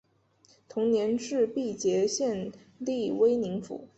[0.67, 3.87] 同年置毕节县隶威宁府。